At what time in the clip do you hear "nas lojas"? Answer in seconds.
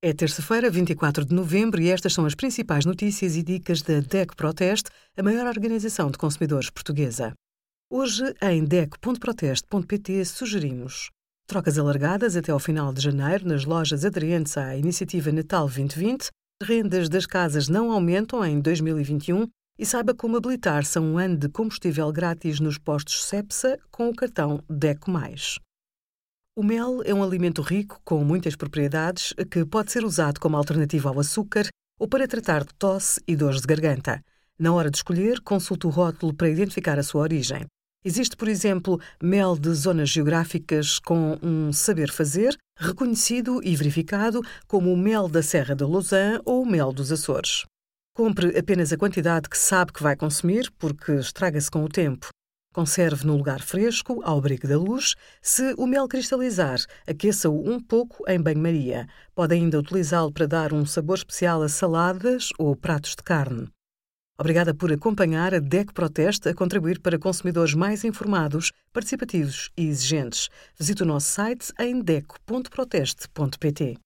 13.48-14.04